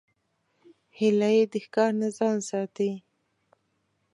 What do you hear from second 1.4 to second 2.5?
د ښکار نه ځان